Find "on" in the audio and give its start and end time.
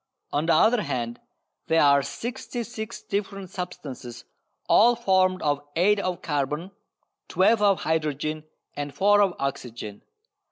0.33-0.47